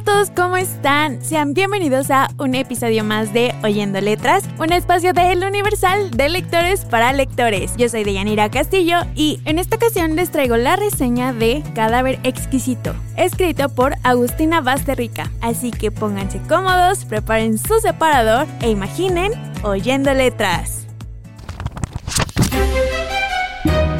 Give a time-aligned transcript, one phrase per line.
[0.00, 1.22] a todos, ¿cómo están?
[1.22, 6.86] Sean bienvenidos a un episodio más de Oyendo Letras, un espacio del Universal de lectores
[6.86, 7.72] para lectores.
[7.76, 12.94] Yo soy Deyanira Castillo y en esta ocasión les traigo la reseña de Cadáver Exquisito,
[13.18, 15.30] escrito por Agustina Basterrica.
[15.42, 20.86] Así que pónganse cómodos, preparen su separador e imaginen Oyendo Letras.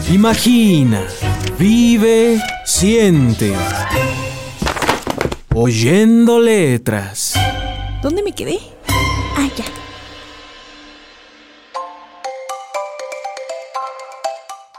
[0.09, 1.02] Imagina,
[1.59, 3.54] vive, siente.
[5.52, 7.34] Oyendo letras.
[8.02, 8.60] ¿Dónde me quedé?
[9.37, 9.65] Ah, ya.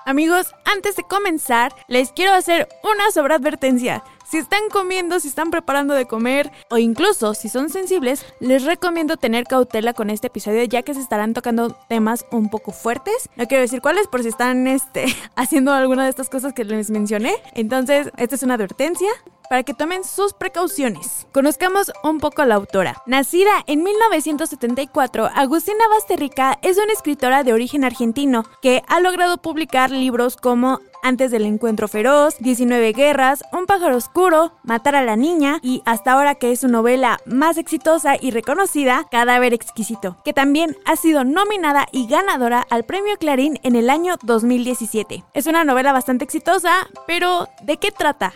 [0.05, 4.01] Amigos, antes de comenzar, les quiero hacer una sobreadvertencia.
[4.25, 9.17] Si están comiendo, si están preparando de comer o incluso si son sensibles, les recomiendo
[9.17, 13.29] tener cautela con este episodio ya que se estarán tocando temas un poco fuertes.
[13.35, 15.05] No quiero decir cuáles por si están este,
[15.35, 17.35] haciendo alguna de estas cosas que les mencioné.
[17.55, 19.09] Entonces, esta es una advertencia
[19.51, 21.27] para que tomen sus precauciones.
[21.33, 23.03] Conozcamos un poco a la autora.
[23.05, 29.91] Nacida en 1974, Agustina Basterrica es una escritora de origen argentino que ha logrado publicar
[29.91, 35.59] libros como antes del encuentro feroz, 19 guerras, Un pájaro oscuro, Matar a la niña
[35.61, 40.77] y hasta ahora que es su novela más exitosa y reconocida, Cadáver exquisito, que también
[40.85, 45.25] ha sido nominada y ganadora al premio Clarín en el año 2017.
[45.33, 48.33] Es una novela bastante exitosa, pero ¿de qué trata?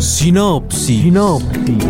[0.00, 1.02] Sinopsis.
[1.02, 1.84] Sinopsis.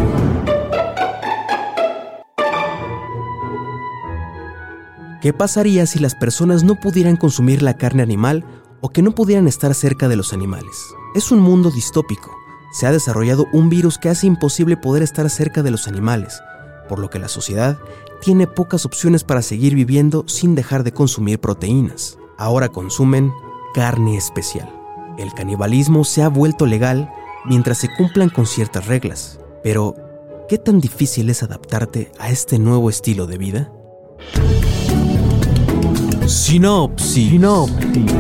[5.23, 8.45] ¿Qué pasaría si las personas no pudieran consumir la carne animal
[8.81, 10.77] o que no pudieran estar cerca de los animales?
[11.15, 12.37] Es un mundo distópico.
[12.73, 16.43] Se ha desarrollado un virus que hace imposible poder estar cerca de los animales,
[16.89, 17.79] por lo que la sociedad
[18.21, 22.19] tiene pocas opciones para seguir viviendo sin dejar de consumir proteínas.
[22.39, 23.33] Ahora consumen
[23.73, 24.69] carne especial.
[25.17, 27.09] El canibalismo se ha vuelto legal
[27.45, 29.41] mientras se cumplan con ciertas reglas.
[29.63, 29.95] Pero,
[30.49, 33.73] ¿qué tan difícil es adaptarte a este nuevo estilo de vida?
[36.27, 37.31] Sinopsis.
[37.31, 38.13] Sinopsis.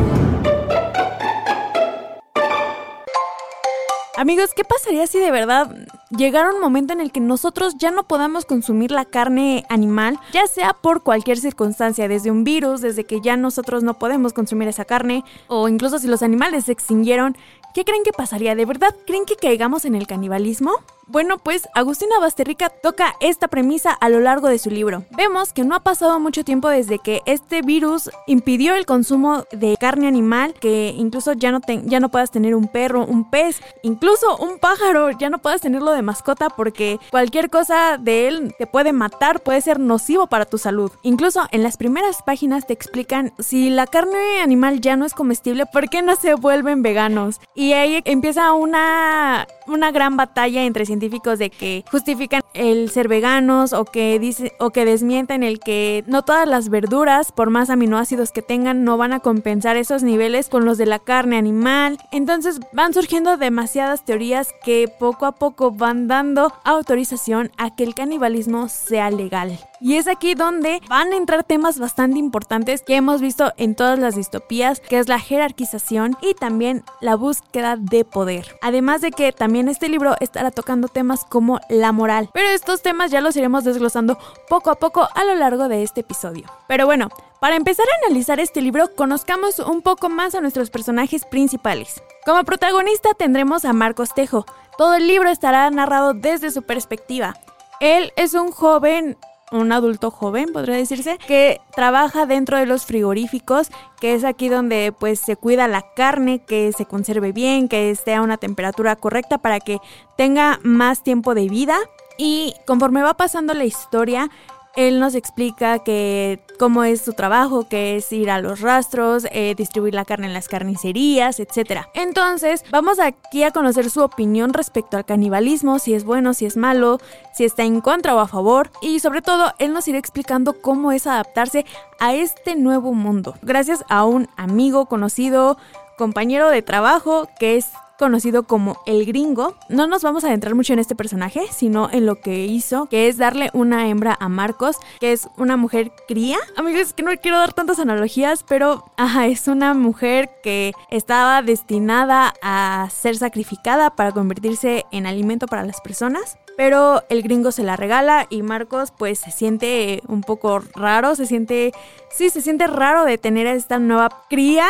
[4.20, 5.74] Amigos, ¿qué pasaría si de verdad
[6.10, 10.46] llegara un momento en el que nosotros ya no podamos consumir la carne animal, ya
[10.46, 14.84] sea por cualquier circunstancia, desde un virus, desde que ya nosotros no podemos consumir esa
[14.84, 17.34] carne, o incluso si los animales se extinguieron?
[17.72, 18.56] ¿Qué creen que pasaría?
[18.56, 20.72] ¿De verdad creen que caigamos en el canibalismo?
[21.12, 25.02] Bueno, pues Agustina Basterrica toca esta premisa a lo largo de su libro.
[25.10, 29.76] Vemos que no ha pasado mucho tiempo desde que este virus impidió el consumo de
[29.76, 34.36] carne animal, que incluso ya no, ya no puedas tener un perro, un pez, incluso
[34.36, 38.92] un pájaro, ya no puedas tenerlo de mascota porque cualquier cosa de él te puede
[38.92, 40.92] matar, puede ser nocivo para tu salud.
[41.02, 45.66] Incluso en las primeras páginas te explican si la carne animal ya no es comestible,
[45.66, 47.40] ¿por qué no se vuelven veganos?
[47.60, 53.74] Y ahí empieza una, una gran batalla entre científicos de que justifican el ser veganos
[53.74, 58.32] o que dice o que desmienten el que no todas las verduras, por más aminoácidos
[58.32, 61.98] que tengan, no van a compensar esos niveles con los de la carne animal.
[62.12, 67.94] Entonces van surgiendo demasiadas teorías que poco a poco van dando autorización a que el
[67.94, 69.58] canibalismo sea legal.
[69.82, 73.98] Y es aquí donde van a entrar temas bastante importantes que hemos visto en todas
[73.98, 78.56] las distopías, que es la jerarquización y también la búsqueda de poder.
[78.62, 83.10] Además de que también este libro estará tocando temas como la moral, pero estos temas
[83.10, 84.18] ya los iremos desglosando
[84.48, 86.44] poco a poco a lo largo de este episodio.
[86.68, 87.08] Pero bueno,
[87.40, 92.02] para empezar a analizar este libro, conozcamos un poco más a nuestros personajes principales.
[92.24, 94.46] Como protagonista tendremos a Marcos Tejo.
[94.78, 97.34] Todo el libro estará narrado desde su perspectiva.
[97.80, 99.16] Él es un joven
[99.50, 103.68] un adulto joven, podría decirse, que trabaja dentro de los frigoríficos,
[104.00, 108.14] que es aquí donde pues se cuida la carne, que se conserve bien, que esté
[108.14, 109.78] a una temperatura correcta para que
[110.16, 111.78] tenga más tiempo de vida.
[112.18, 114.30] Y conforme va pasando la historia,
[114.76, 119.54] él nos explica que cómo es su trabajo, que es ir a los rastros, eh,
[119.56, 121.86] distribuir la carne en las carnicerías, etc.
[121.94, 126.56] Entonces, vamos aquí a conocer su opinión respecto al canibalismo, si es bueno, si es
[126.56, 126.98] malo,
[127.34, 130.92] si está en contra o a favor, y sobre todo, él nos irá explicando cómo
[130.92, 131.64] es adaptarse
[131.98, 135.56] a este nuevo mundo, gracias a un amigo conocido,
[135.98, 137.66] compañero de trabajo que es
[138.00, 139.54] conocido como el gringo.
[139.68, 143.06] No nos vamos a adentrar mucho en este personaje, sino en lo que hizo, que
[143.06, 146.38] es darle una hembra a Marcos, que es una mujer cría.
[146.56, 148.90] Amigos, que no quiero dar tantas analogías, pero
[149.24, 155.80] es una mujer que estaba destinada a ser sacrificada para convertirse en alimento para las
[155.82, 161.14] personas pero el gringo se la regala y Marcos pues se siente un poco raro,
[161.14, 161.72] se siente,
[162.10, 164.66] sí, se siente raro de tener a esta nueva cría,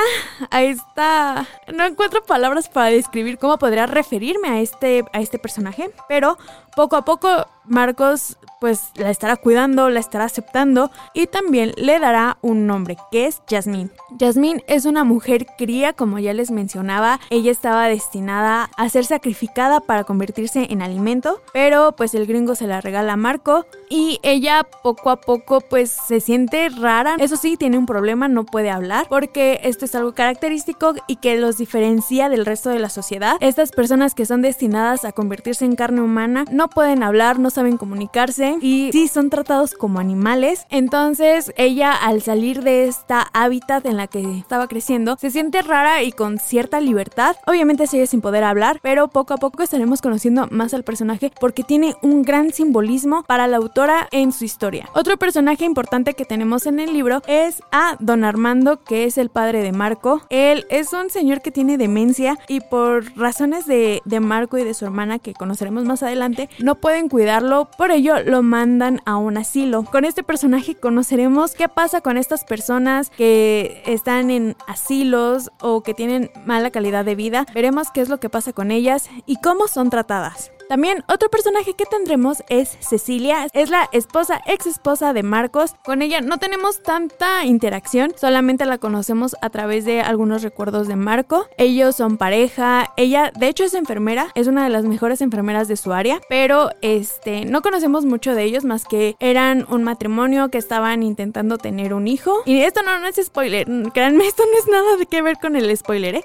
[0.51, 5.91] a esta, no encuentro palabras para describir cómo podría referirme a este, a este personaje,
[6.09, 6.39] pero
[6.77, 12.37] poco a poco Marcos pues la estará cuidando, la estará aceptando y también le dará
[12.43, 13.91] un nombre que es Jasmine.
[14.19, 19.81] Jasmine es una mujer cría, como ya les mencionaba, ella estaba destinada a ser sacrificada
[19.81, 24.67] para convertirse en alimento, pero pues el gringo se la regala a Marco y ella
[24.83, 27.17] poco a poco pues se siente rara.
[27.31, 31.37] Eso sí, tiene un problema, no puede hablar porque esto es algo característico y que
[31.37, 33.37] los diferencia del resto de la sociedad.
[33.39, 37.77] Estas personas que son destinadas a convertirse en carne humana no pueden hablar, no saben
[37.77, 40.67] comunicarse y sí son tratados como animales.
[40.71, 46.03] Entonces ella al salir de esta hábitat en la que estaba creciendo se siente rara
[46.03, 47.37] y con cierta libertad.
[47.47, 51.63] Obviamente sigue sin poder hablar, pero poco a poco estaremos conociendo más al personaje porque
[51.63, 54.89] tiene un gran simbolismo para la autora en su historia.
[54.95, 59.31] Otro personaje importante que tenemos en el libro es a Don Armando, que es el
[59.31, 60.23] padre de Marco.
[60.31, 64.75] Él es un señor que tiene demencia y por razones de, de Marco y de
[64.75, 69.37] su hermana que conoceremos más adelante, no pueden cuidarlo, por ello lo mandan a un
[69.37, 69.85] asilo.
[69.85, 75.95] Con este personaje conoceremos qué pasa con estas personas que están en asilos o que
[75.95, 77.47] tienen mala calidad de vida.
[77.55, 80.51] Veremos qué es lo que pasa con ellas y cómo son tratadas.
[80.71, 85.75] También otro personaje que tendremos es Cecilia, es la esposa, ex esposa de Marcos.
[85.85, 90.95] Con ella no tenemos tanta interacción, solamente la conocemos a través de algunos recuerdos de
[90.95, 91.49] Marco.
[91.59, 95.77] Ellos son pareja, ella de hecho es enfermera, es una de las mejores enfermeras de
[95.77, 100.59] su área, pero este no conocemos mucho de ellos más que eran un matrimonio que
[100.59, 102.43] estaban intentando tener un hijo.
[102.47, 105.77] Y esto no, no es spoiler, créanme, esto no es nada que ver con el
[105.77, 106.25] spoiler, ¿eh?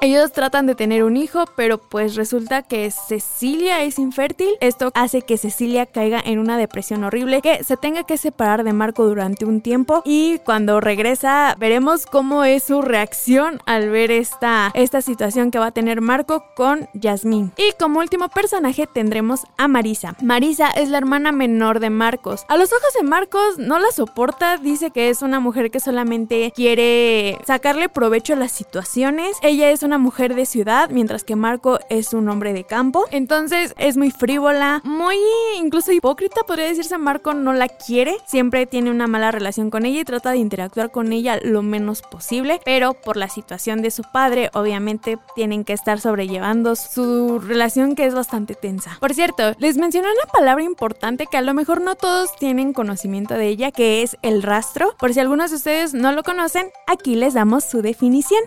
[0.00, 4.56] Ellos tratan de tener un hijo, pero pues resulta que Cecilia es infértil.
[4.60, 8.72] Esto hace que Cecilia caiga en una depresión horrible, que se tenga que separar de
[8.72, 14.70] Marco durante un tiempo y cuando regresa veremos cómo es su reacción al ver esta,
[14.74, 17.52] esta situación que va a tener Marco con Yasmín.
[17.56, 20.16] Y como último personaje tendremos a Marisa.
[20.20, 22.44] Marisa es la hermana menor de Marcos.
[22.48, 26.52] A los ojos de Marcos no la soporta, dice que es una mujer que solamente
[26.54, 29.36] quiere sacarle provecho a las situaciones.
[29.42, 33.04] Ella es una mujer de ciudad, mientras que Marco es un hombre de campo.
[33.10, 35.16] Entonces es muy frívola, muy
[35.58, 36.96] incluso hipócrita, podría decirse.
[36.96, 40.90] Marco no la quiere, siempre tiene una mala relación con ella y trata de interactuar
[40.90, 45.74] con ella lo menos posible, pero por la situación de su padre, obviamente tienen que
[45.74, 48.96] estar sobrellevando su relación que es bastante tensa.
[48.98, 53.34] Por cierto, les mencioné una palabra importante que a lo mejor no todos tienen conocimiento
[53.34, 54.94] de ella, que es el rastro.
[54.98, 58.42] Por si algunos de ustedes no lo conocen, aquí les damos su definición.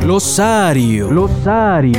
[0.00, 1.08] Glosario.
[1.08, 1.98] Glosario.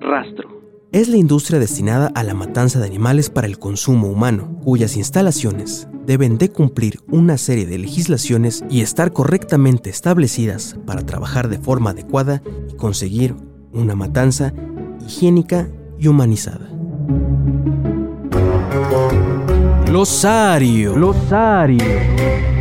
[0.00, 0.48] Rastro.
[0.90, 5.86] Es la industria destinada a la matanza de animales para el consumo humano, cuyas instalaciones
[6.04, 11.90] deben de cumplir una serie de legislaciones y estar correctamente establecidas para trabajar de forma
[11.90, 13.36] adecuada y conseguir
[13.72, 14.52] una matanza
[15.06, 16.68] higiénica y humanizada.
[19.86, 20.94] Glosario.
[20.94, 22.55] Glosario.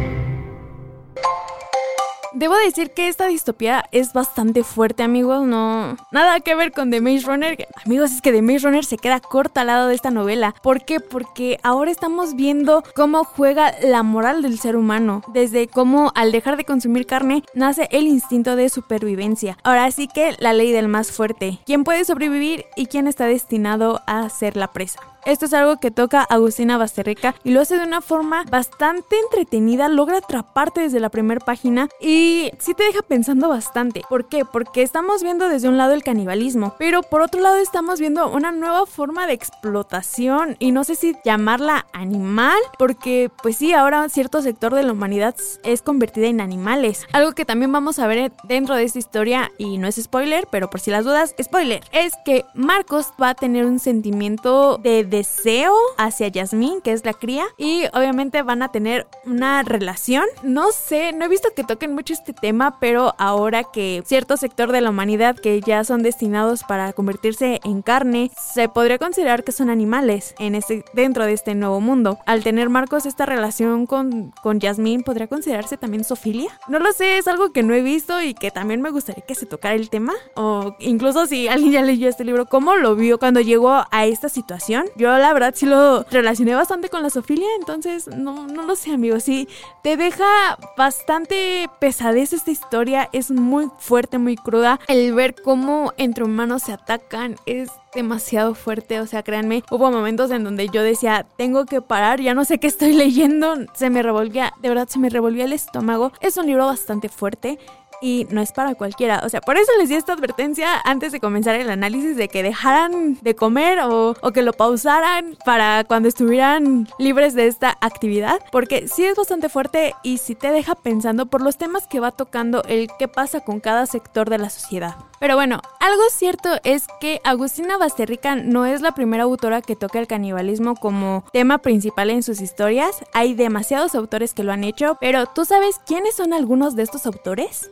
[2.36, 5.46] Debo decir que esta distopía es bastante fuerte, amigos.
[5.46, 7.65] No, nada que ver con The Maze Runner.
[7.86, 10.54] Amigos, es que The Maze Runner se queda corta al lado de esta novela.
[10.62, 11.00] ¿Por qué?
[11.00, 15.22] Porque ahora estamos viendo cómo juega la moral del ser humano.
[15.30, 19.58] Desde cómo al dejar de consumir carne nace el instinto de supervivencia.
[19.63, 21.60] Ahora sí que la ley del más fuerte.
[21.65, 25.00] ¿Quién puede sobrevivir y quién está destinado a ser la presa?
[25.25, 29.89] Esto es algo que toca Agustina Basterrica y lo hace de una forma bastante entretenida,
[29.89, 34.03] logra atraparte desde la primera página y sí te deja pensando bastante.
[34.08, 34.46] ¿Por qué?
[34.46, 38.51] Porque estamos viendo desde un lado el canibalismo, pero por otro lado estamos viendo una
[38.51, 44.44] nueva forma de explotación y no sé si llamarla animal, porque pues sí, ahora cierto
[44.44, 47.08] sector de la humanidad es convertida en animales.
[47.13, 50.70] Algo que también vamos a ver dentro de esta historia y no es spoiler, pero
[50.70, 55.74] por si las dudas, spoiler, es que Marcos va a tener un sentimiento de deseo
[55.98, 60.25] hacia Yasmín, que es la cría, y obviamente van a tener una relación.
[60.43, 64.72] No sé, no he visto que toquen mucho este tema, pero ahora que cierto sector
[64.72, 69.51] de la humanidad que ya son destinados para convertirse en carne, se podría considerar que
[69.51, 72.19] son animales en este, dentro de este nuevo mundo.
[72.25, 76.50] Al tener Marcos esta relación con, con Yasmín, ¿podría considerarse también sofilia?
[76.67, 79.36] No lo sé, es algo que no he visto y que también me gustaría que
[79.36, 80.13] se tocara el tema.
[80.36, 84.29] O incluso si alguien ya leyó este libro, ¿cómo lo vio cuando llegó a esta
[84.29, 84.86] situación?
[85.18, 89.24] La verdad sí lo relacioné bastante con la sofilia, entonces no, no lo sé amigos,
[89.24, 89.48] sí,
[89.84, 94.80] te deja bastante pesadez esta historia, es muy fuerte, muy cruda.
[94.88, 100.30] El ver cómo entre humanos se atacan es demasiado fuerte, o sea, créanme, hubo momentos
[100.30, 104.04] en donde yo decía, tengo que parar, ya no sé qué estoy leyendo, se me
[104.04, 106.12] revolvía, de verdad se me revolvía el estómago.
[106.20, 107.58] Es un libro bastante fuerte
[108.02, 109.22] y no es para cualquiera.
[109.25, 112.44] O sea, por eso les di esta advertencia antes de comenzar el análisis de que
[112.44, 118.40] dejaran de comer o, o, que lo pausaran para cuando estuvieran libres de esta actividad.
[118.52, 122.12] Porque sí es bastante fuerte y sí te deja pensando por los temas que va
[122.12, 124.96] tocando el qué pasa con cada sector de la sociedad.
[125.25, 129.98] Pero bueno, algo cierto es que Agustina Basterrica no es la primera autora que toca
[129.98, 132.98] el canibalismo como tema principal en sus historias.
[133.12, 137.08] Hay demasiados autores que lo han hecho, pero ¿tú sabes quiénes son algunos de estos
[137.08, 137.72] autores?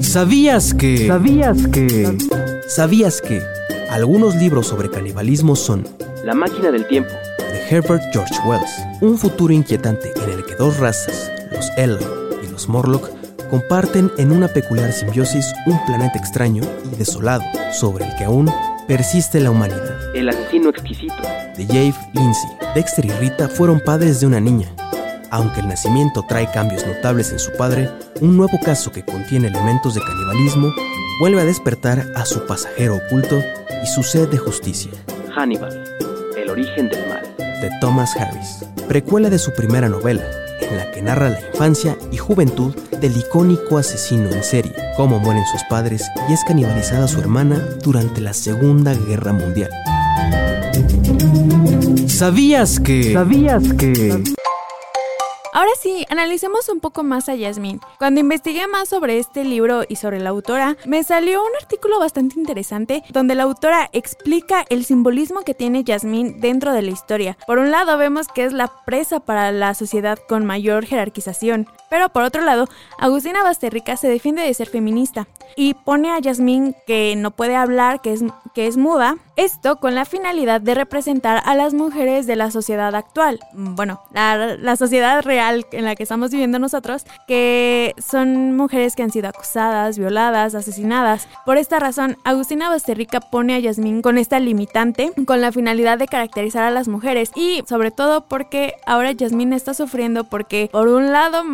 [0.00, 1.06] ¿Sabías que...
[1.06, 2.16] ¿Sabías que...
[2.66, 3.42] ¿Sabías que...
[3.90, 5.86] Algunos libros sobre canibalismo son
[6.24, 10.78] La máquina del tiempo de Herbert George Wells, un futuro inquietante en el que dos
[10.78, 12.06] razas, los Eloi
[12.42, 13.17] y los Morlock,
[13.48, 16.62] comparten en una peculiar simbiosis un planeta extraño
[16.92, 18.50] y desolado sobre el que aún
[18.86, 20.14] persiste la humanidad.
[20.14, 21.22] El asesino exquisito
[21.56, 22.50] de Jave Lindsay.
[22.74, 24.68] Dexter y Rita fueron padres de una niña.
[25.30, 27.90] Aunque el nacimiento trae cambios notables en su padre,
[28.20, 30.72] un nuevo caso que contiene elementos de canibalismo
[31.20, 33.42] vuelve a despertar a su pasajero oculto
[33.82, 34.92] y su sed de justicia.
[35.34, 35.84] Hannibal,
[36.36, 37.22] el origen del mal.
[37.36, 40.24] De Thomas Harris, precuela de su primera novela,
[40.60, 45.44] en la que narra la infancia y juventud del icónico asesino en serie, cómo mueren
[45.52, 49.70] sus padres y es canibalizada su hermana durante la Segunda Guerra Mundial.
[52.06, 53.12] ¿Sabías que...
[53.12, 54.22] ¿Sabías que...
[55.58, 57.80] Ahora sí, analicemos un poco más a Yasmín.
[57.98, 62.38] Cuando investigué más sobre este libro y sobre la autora, me salió un artículo bastante
[62.38, 67.36] interesante donde la autora explica el simbolismo que tiene Yasmín dentro de la historia.
[67.44, 72.08] Por un lado vemos que es la presa para la sociedad con mayor jerarquización, pero
[72.08, 72.66] por otro lado,
[72.98, 75.26] Agustina Basterrica se defiende de ser feminista
[75.56, 78.22] y pone a Yasmín que no puede hablar, que es,
[78.54, 82.94] que es muda, esto con la finalidad de representar a las mujeres de la sociedad
[82.94, 83.40] actual.
[83.52, 89.02] Bueno, la, la sociedad real en la que estamos viviendo nosotros, que son mujeres que
[89.02, 91.28] han sido acusadas, violadas, asesinadas.
[91.46, 96.08] Por esta razón, Agustina Basterrica pone a Yasmín con esta limitante, con la finalidad de
[96.08, 101.12] caracterizar a las mujeres y sobre todo porque ahora Yasmín está sufriendo porque por un
[101.12, 101.44] lado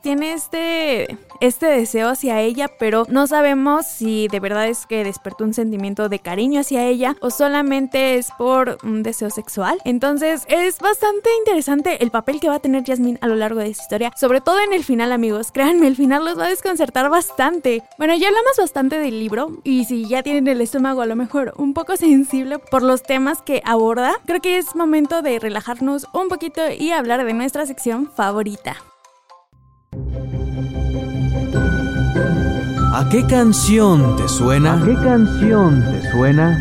[0.00, 5.44] Tiene este este deseo hacia ella, pero no sabemos si de verdad es que despertó
[5.44, 9.78] un sentimiento de cariño hacia ella o solamente es por un deseo sexual.
[9.84, 13.68] Entonces es bastante interesante el papel que va a tener Jasmine a lo largo de
[13.68, 17.10] esta historia, sobre todo en el final amigos, créanme, el final los va a desconcertar
[17.10, 17.82] bastante.
[17.98, 21.52] Bueno, ya hablamos bastante del libro y si ya tienen el estómago a lo mejor
[21.58, 26.28] un poco sensible por los temas que aborda, creo que es momento de relajarnos un
[26.28, 28.76] poquito y hablar de nuestra sección favorita.
[32.98, 34.80] ¿A qué canción te suena?
[34.80, 36.58] ¿A qué canción te suena?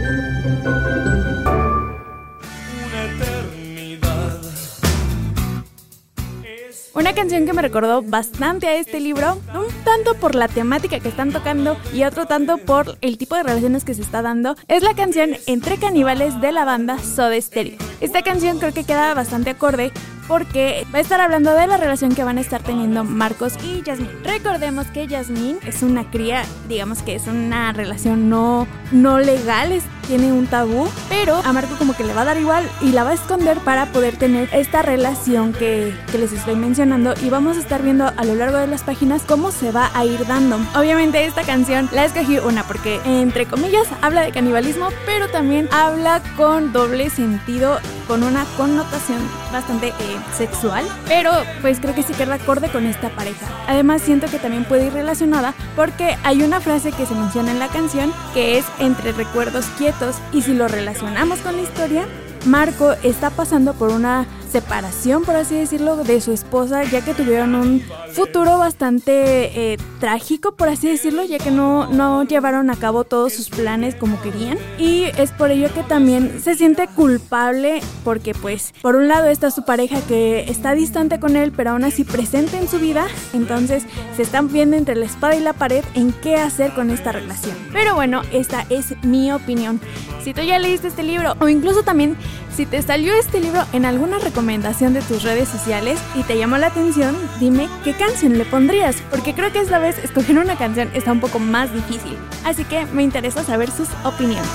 [6.94, 11.08] Una canción que me recordó bastante a este libro, un tanto por la temática que
[11.08, 14.84] están tocando y otro tanto por el tipo de relaciones que se está dando, es
[14.84, 17.78] la canción Entre Caníbales de la banda Soda Stereo.
[18.02, 19.94] Esta canción creo que queda bastante acorde
[20.28, 23.82] porque va a estar hablando de la relación que van a estar teniendo Marcos y
[23.84, 24.10] Yasmín.
[24.24, 29.72] Recordemos que Yasmín es una cría, digamos que es una relación no, no legal,
[30.08, 33.04] tiene un tabú, pero a Marco como que le va a dar igual y la
[33.04, 37.58] va a esconder para poder tener esta relación que, que les estoy mencionando y vamos
[37.58, 40.58] a estar viendo a lo largo de las páginas cómo se va a ir dando.
[40.76, 46.22] Obviamente esta canción la escogí una porque entre comillas habla de canibalismo, pero también habla
[46.38, 49.20] con doble sentido, con una connotación
[49.52, 49.94] bastante eh,
[50.38, 51.32] sexual, pero
[51.62, 53.48] pues creo que sí queda acorde con esta pareja.
[53.68, 57.60] Además siento que también puede ir relacionada porque hay una frase que se menciona en
[57.60, 59.95] la canción que es entre recuerdos quietos
[60.34, 62.06] y si lo relacionamos con la historia,
[62.46, 64.26] Marco está pasando por una
[64.56, 67.82] separación, por así decirlo, de su esposa, ya que tuvieron un
[68.14, 73.34] futuro bastante eh, trágico, por así decirlo, ya que no, no llevaron a cabo todos
[73.34, 74.58] sus planes como querían.
[74.78, 79.52] Y es por ello que también se siente culpable, porque pues por un lado está
[79.52, 83.84] su pareja que está distante con él, pero aún así presente en su vida, entonces
[84.16, 87.58] se están viendo entre la espada y la pared en qué hacer con esta relación.
[87.74, 89.82] Pero bueno, esta es mi opinión.
[90.24, 92.16] Si tú ya leíste este libro, o incluso también
[92.56, 96.58] si te salió este libro en alguna recomendación de tus redes sociales y te llamó
[96.58, 100.90] la atención, dime qué canción le pondrías, porque creo que esta vez escoger una canción
[100.94, 102.18] está un poco más difícil.
[102.46, 104.48] Así que me interesa saber sus opiniones.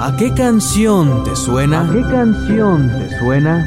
[0.00, 1.82] ¿A qué canción te suena?
[1.82, 3.66] ¿A qué canción te suena?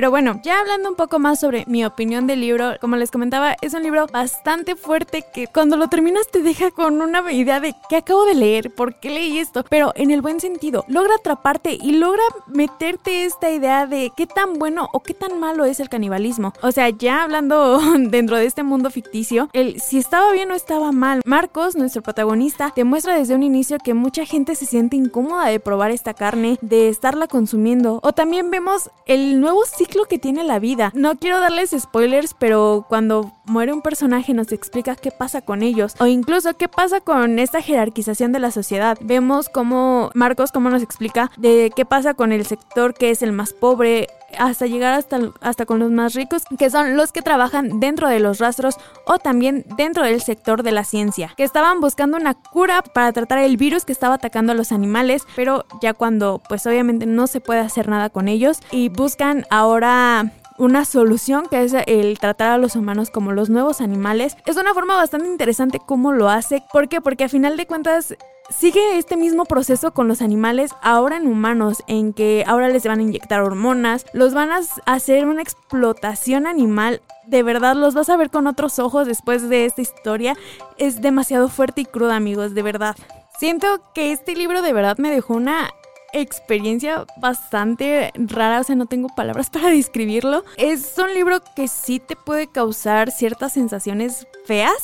[0.00, 3.54] Pero bueno, ya hablando un poco más sobre mi opinión del libro, como les comentaba,
[3.60, 7.74] es un libro bastante fuerte que cuando lo terminas te deja con una idea de
[7.90, 11.76] qué acabo de leer, por qué leí esto, pero en el buen sentido, logra atraparte
[11.78, 15.90] y logra meterte esta idea de qué tan bueno o qué tan malo es el
[15.90, 16.54] canibalismo.
[16.62, 20.92] O sea, ya hablando dentro de este mundo ficticio, el si estaba bien o estaba
[20.92, 21.20] mal.
[21.26, 25.90] Marcos, nuestro protagonista, demuestra desde un inicio que mucha gente se siente incómoda de probar
[25.90, 28.00] esta carne, de estarla consumiendo.
[28.02, 30.92] O también vemos el nuevo ciclo que tiene la vida.
[30.94, 35.94] No quiero darles spoilers, pero cuando muere un personaje nos explica qué pasa con ellos
[35.98, 38.96] o incluso qué pasa con esta jerarquización de la sociedad.
[39.00, 43.32] Vemos cómo Marcos cómo nos explica de qué pasa con el sector que es el
[43.32, 47.80] más pobre hasta llegar hasta, hasta con los más ricos, que son los que trabajan
[47.80, 52.16] dentro de los rastros o también dentro del sector de la ciencia, que estaban buscando
[52.16, 56.40] una cura para tratar el virus que estaba atacando a los animales, pero ya cuando
[56.48, 61.64] pues obviamente no se puede hacer nada con ellos y buscan ahora una solución que
[61.64, 64.36] es el tratar a los humanos como los nuevos animales.
[64.44, 66.62] Es una forma bastante interesante cómo lo hace.
[66.70, 67.00] ¿Por qué?
[67.00, 68.14] Porque a final de cuentas
[68.50, 72.98] sigue este mismo proceso con los animales ahora en humanos, en que ahora les van
[72.98, 77.00] a inyectar hormonas, los van a hacer una explotación animal.
[77.26, 80.36] De verdad, los vas a ver con otros ojos después de esta historia.
[80.76, 82.96] Es demasiado fuerte y cruda, amigos, de verdad.
[83.38, 85.70] Siento que este libro de verdad me dejó una
[86.12, 90.44] experiencia bastante rara, o sea, no tengo palabras para describirlo.
[90.56, 94.26] Es un libro que sí te puede causar ciertas sensaciones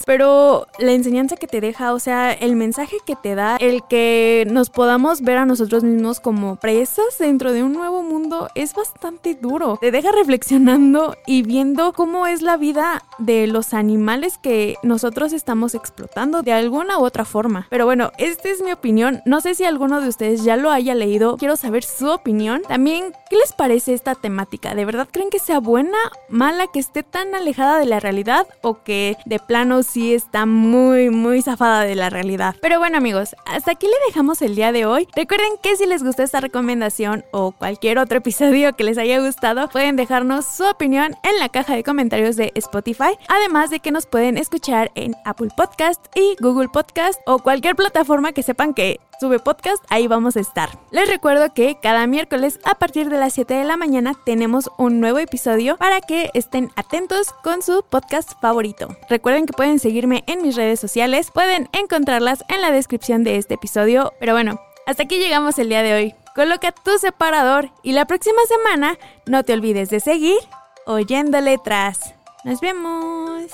[0.04, 4.46] pero la enseñanza que te deja, o sea, el mensaje que te da, el que
[4.49, 9.34] nos podamos ver a nosotros mismos como presas dentro de un nuevo mundo es bastante
[9.34, 9.78] duro.
[9.80, 15.75] Te deja reflexionando y viendo cómo es la vida de los animales que nosotros estamos
[15.75, 17.67] explotando de alguna u otra forma.
[17.71, 19.23] Pero bueno, esta es mi opinión.
[19.25, 21.36] No sé si alguno de ustedes ya lo haya leído.
[21.38, 22.62] Quiero saber su opinión.
[22.69, 24.75] También, ¿qué les parece esta temática?
[24.75, 28.82] ¿De verdad creen que sea buena, mala, que esté tan alejada de la realidad o
[28.82, 32.56] que de plano sí está muy, muy zafada de la realidad?
[32.60, 35.08] Pero bueno amigos, hasta aquí le dejamos el día de hoy.
[35.16, 39.69] Recuerden que si les gustó esta recomendación o cualquier otro episodio que les haya gustado,
[39.69, 43.16] pueden dejarnos su opinión en la caja de comentarios de Spotify.
[43.28, 48.32] Además de que nos pueden escuchar en Apple Podcast y Google Podcast o cualquier plataforma
[48.32, 50.69] que sepan que sube podcast, ahí vamos a estar.
[50.91, 55.00] Les recuerdo que cada miércoles a partir de las 7 de la mañana tenemos un
[55.00, 58.89] nuevo episodio para que estén atentos con su podcast favorito.
[59.09, 63.55] Recuerden que pueden seguirme en mis redes sociales, pueden encontrarlas en la descripción de este
[63.55, 66.15] episodio, pero bueno, hasta aquí llegamos el día de hoy.
[66.35, 70.39] Coloca tu separador y la próxima semana no te olvides de seguir
[70.87, 72.15] oyendo letras.
[72.45, 73.50] Nos vemos.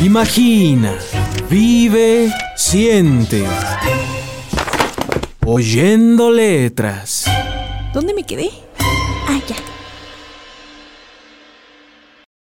[0.00, 0.92] Imagina,
[1.50, 3.44] vive, siente.
[5.44, 7.26] Oyendo letras.
[7.92, 8.63] ¿Dónde me quedé?